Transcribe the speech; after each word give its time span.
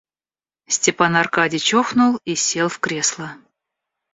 Степан 0.67 1.15
Аркадьич 1.15 1.69
охнул 1.75 2.15
и 2.25 2.33
сел 2.33 2.69
в 2.69 2.79
кресло. 2.79 3.37